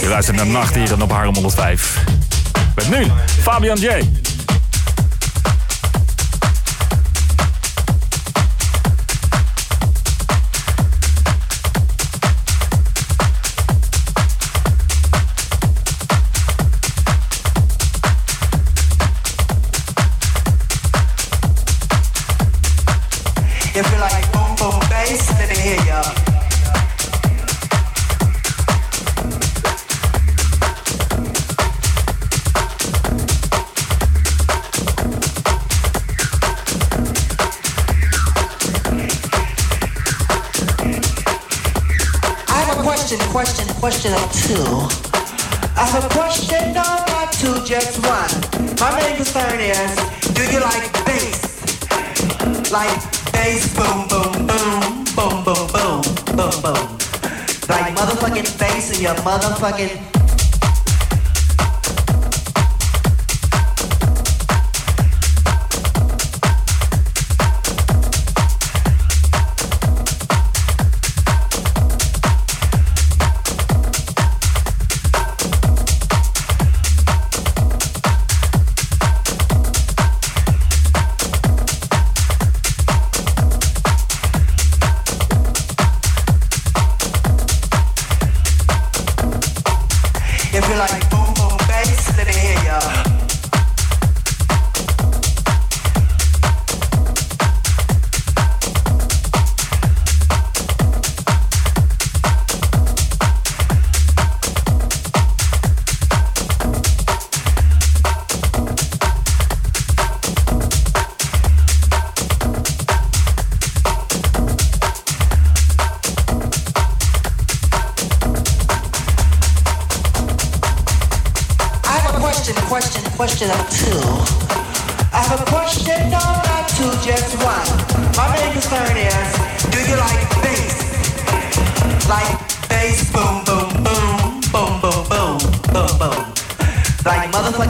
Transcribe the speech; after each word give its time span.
Je 0.00 0.08
luistert 0.08 0.36
naar 0.36 0.46
Nacht 0.46 0.74
hier 0.74 0.88
dan 0.88 1.02
op 1.02 1.10
Harlem 1.10 1.34
105. 1.34 2.04
Met 2.74 2.88
nu 2.88 3.06
Fabian 3.42 3.78
J. 3.78 3.88
concern 49.32 49.60
is, 49.60 49.96
do 50.34 50.42
you 50.52 50.60
like 50.60 50.92
bass? 51.06 51.40
Like 52.70 53.00
bass, 53.32 53.74
boom, 53.74 54.06
boom, 54.08 54.46
boom, 54.46 55.04
boom, 55.16 55.44
boom, 55.44 55.66
boom, 55.72 56.02
boom, 56.36 56.56
boom. 56.60 56.84
Like 57.66 57.96
motherfucking 57.96 58.58
bass 58.58 58.94
in 58.94 59.02
your 59.02 59.14
motherfucking 59.24 60.21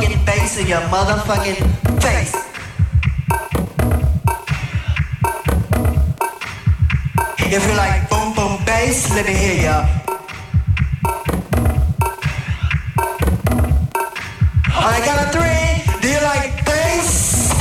motherfucking 0.03 0.27
bass 0.27 0.59
in 0.59 0.67
your 0.67 0.81
motherfucking 0.91 2.03
face. 2.03 2.35
If 7.55 7.69
you 7.69 7.77
like 7.77 8.09
boom, 8.09 8.35
boom, 8.35 8.65
bass, 8.65 9.11
let 9.15 9.27
me 9.27 9.35
hear 9.35 9.63
ya. 9.63 9.87
The 14.65 15.01
count 15.07 15.21
of 15.23 15.33
three, 15.33 16.01
do 16.01 16.09
you 16.09 16.21
like 16.23 16.65
bass? 16.65 17.53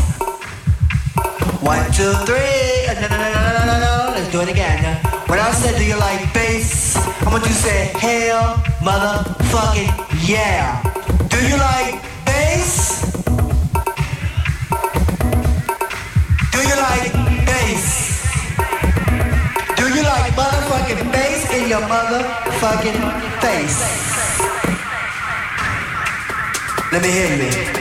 One, 1.61 1.85
two, 1.91 2.13
three. 2.25 2.87
Uh, 2.89 3.01
No, 3.01 3.07
no, 3.07 3.17
no, 3.17 3.29
no, 3.33 3.65
no, 3.65 3.79
no. 3.79 4.13
Let's 4.15 4.31
do 4.31 4.41
it 4.41 4.49
again. 4.49 4.97
When 5.27 5.39
I 5.39 5.51
said, 5.51 5.77
do 5.77 5.85
you 5.85 5.97
like 5.97 6.33
bass? 6.33 6.95
I 6.97 7.29
want 7.31 7.43
you 7.43 7.49
to 7.49 7.55
say, 7.55 7.91
hell, 7.99 8.55
motherfucking 8.81 9.91
yeah. 10.27 10.81
Do 11.29 11.37
you 11.47 11.57
like 11.57 12.10
your 21.71 21.79
motherfucking 21.87 22.99
face? 23.39 23.79
Let 26.91 27.01
me 27.01 27.09
hear 27.09 27.75
you. 27.75 27.80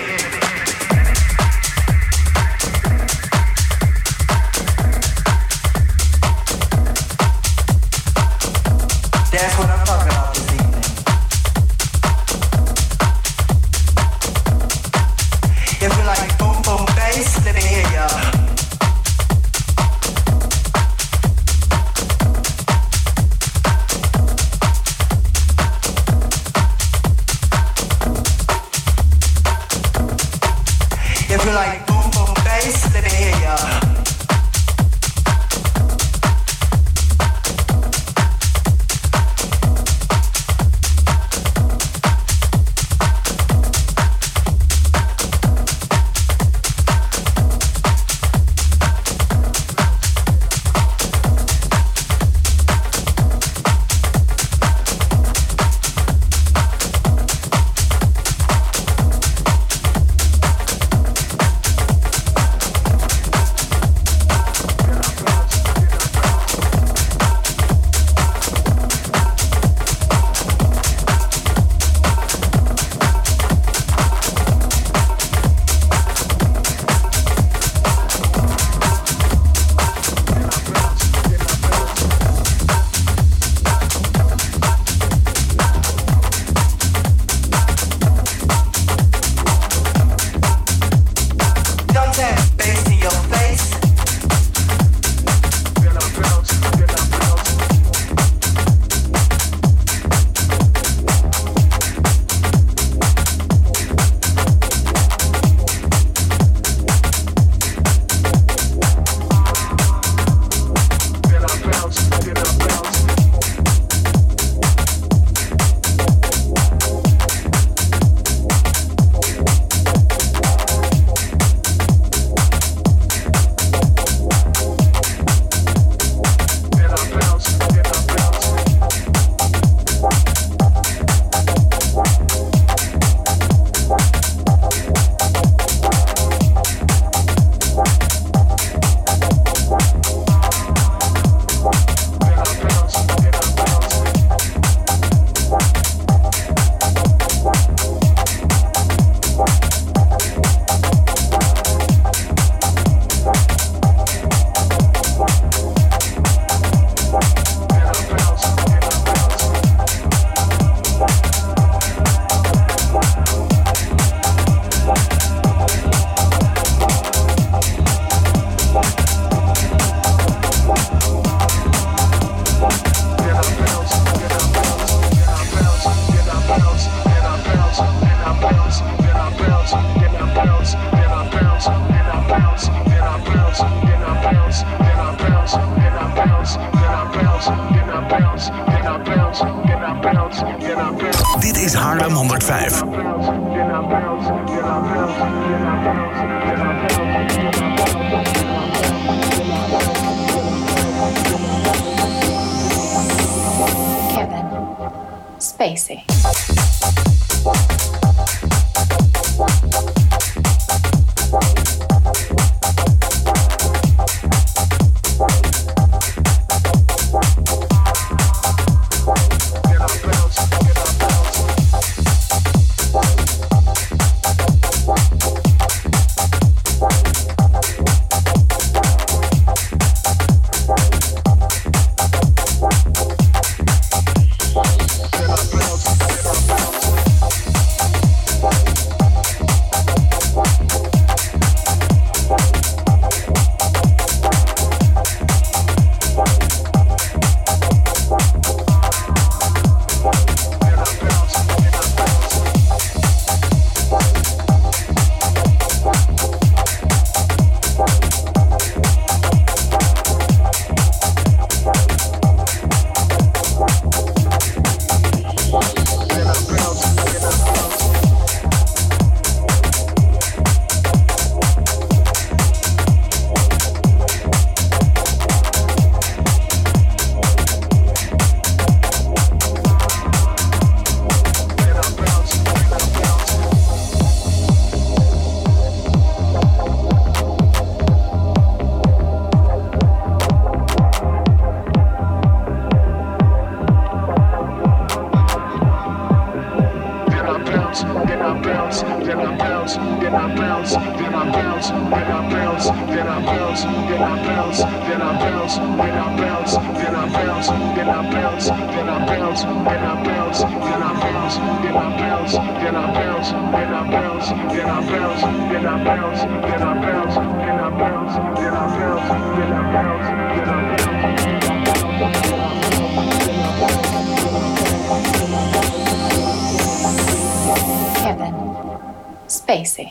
Spacey. 329.51 329.91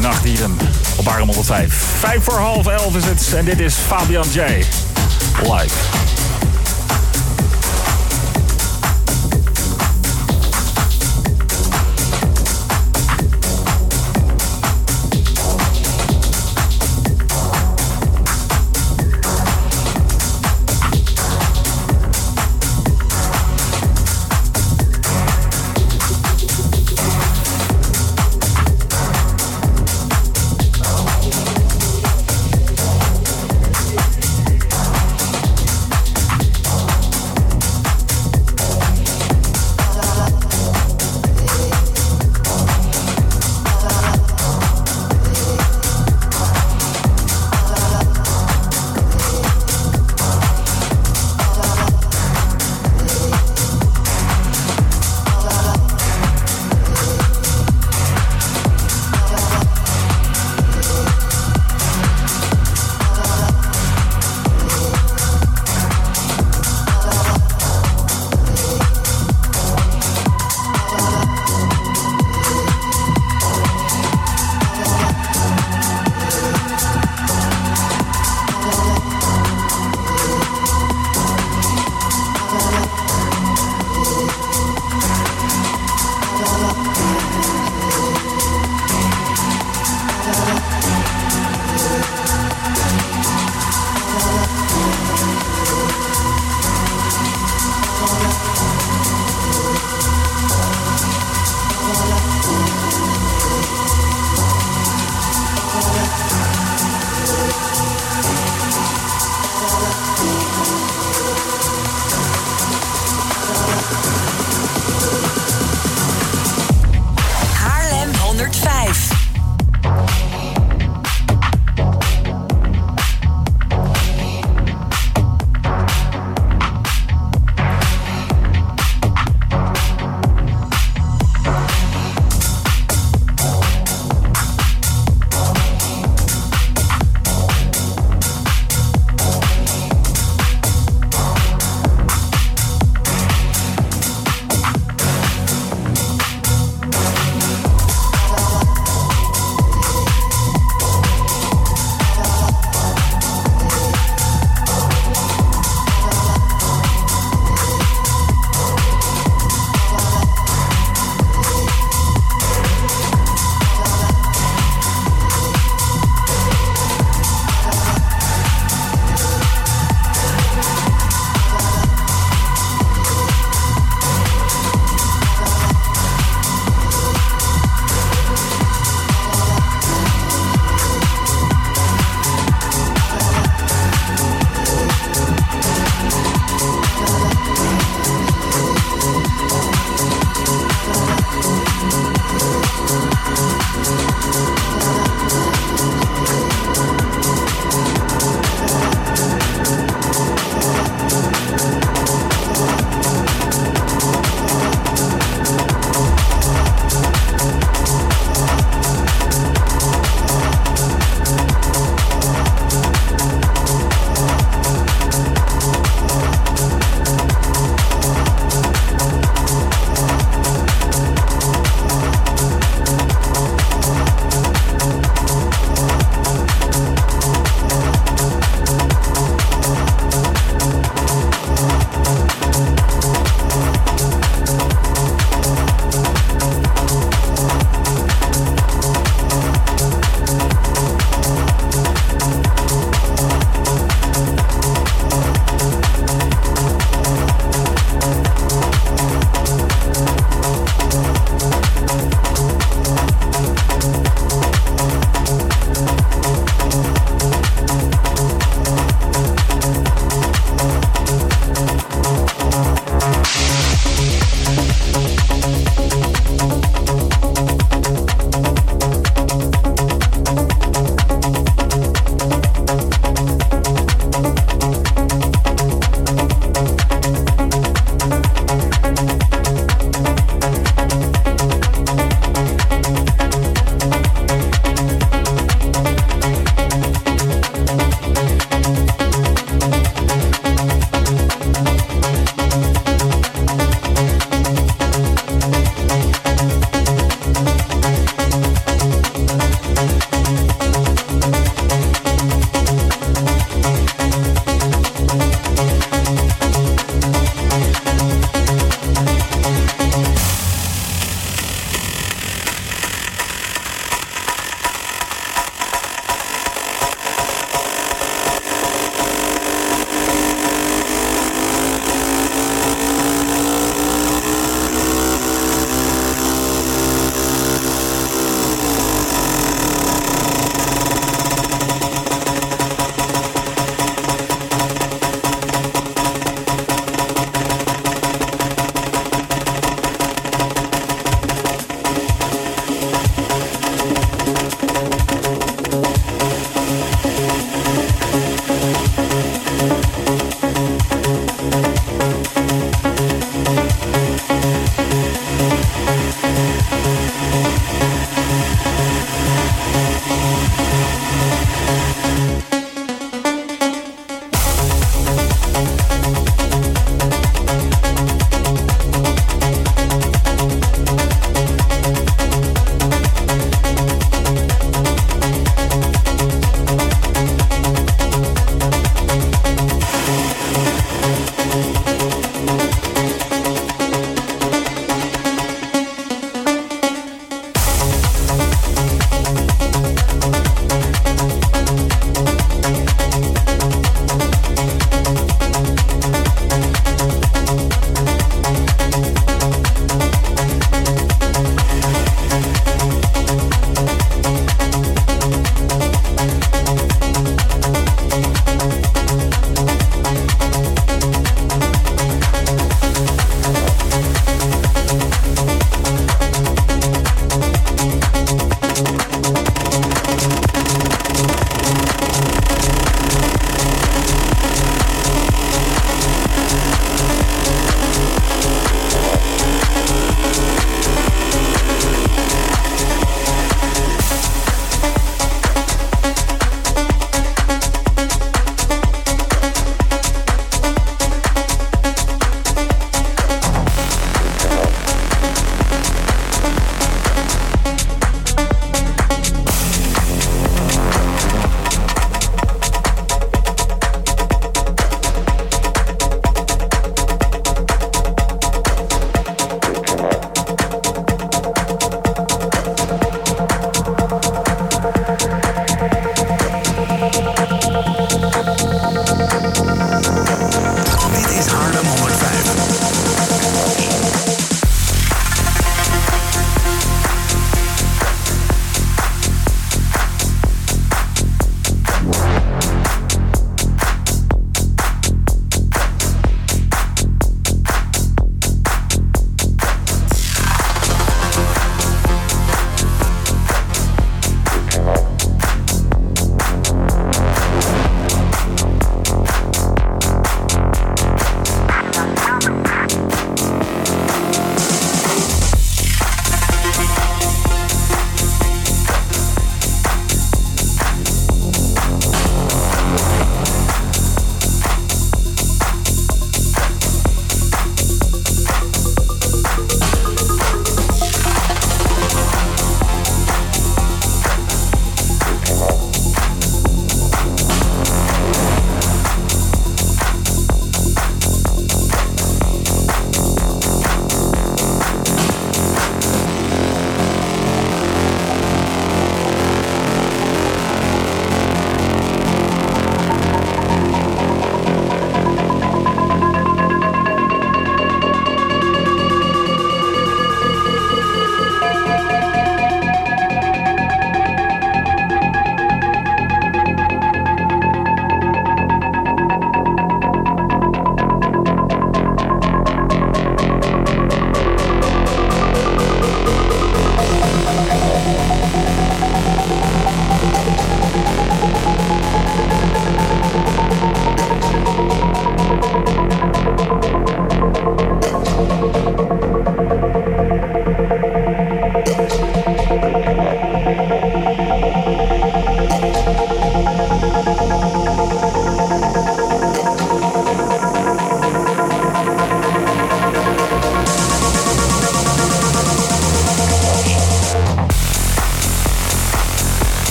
Naar 0.00 0.10
Nachtdieren 0.10 0.56
op 0.96 1.08
Arm 1.08 1.26
105. 1.26 1.74
Vijf 1.98 2.24
voor 2.24 2.38
half 2.38 2.66
elf 2.66 2.96
is 2.96 3.04
het 3.04 3.32
en 3.36 3.44
dit 3.44 3.60
is 3.60 3.74
Fabian 3.74 4.26
J. 4.32 4.40
Live. 5.42 6.17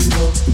single 0.00 0.53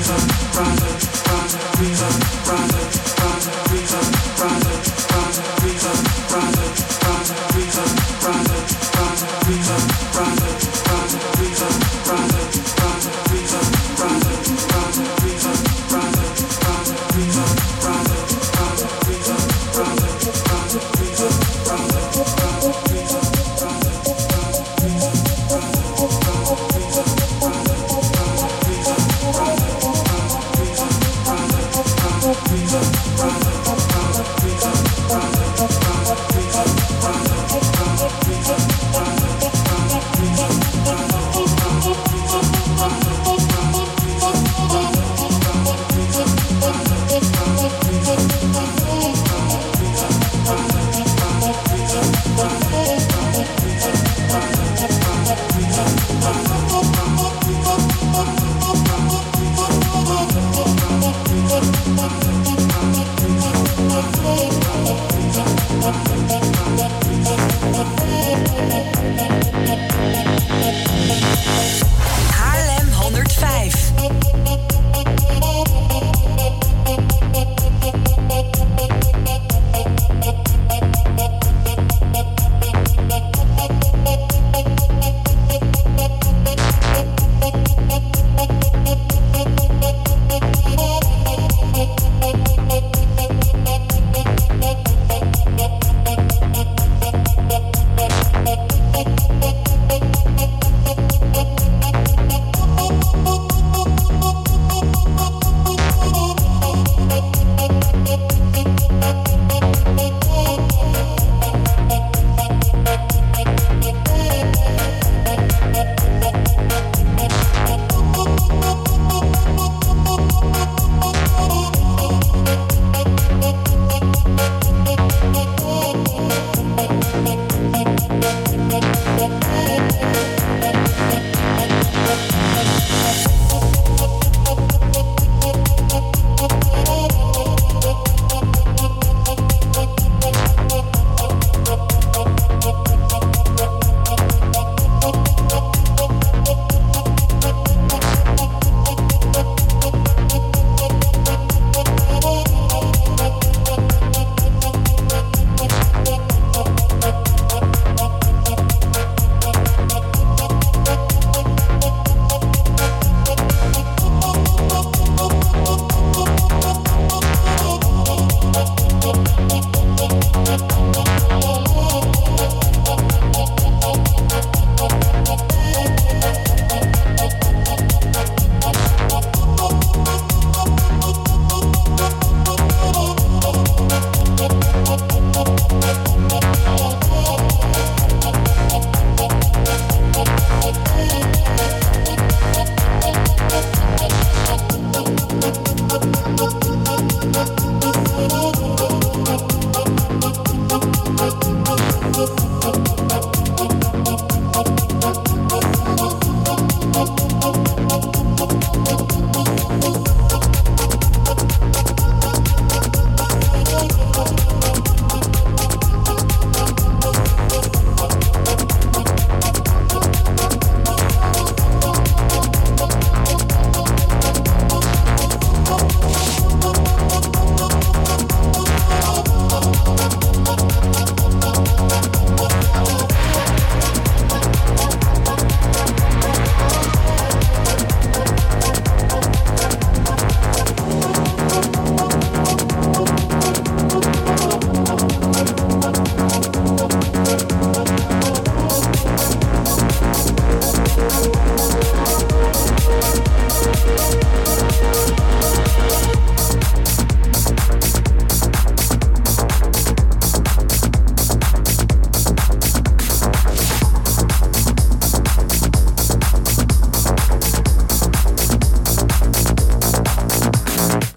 reason, 0.00 0.28
brother, 0.54 0.98
brother, 1.24 1.82
reason, 1.82 2.20
brother. 2.46 2.99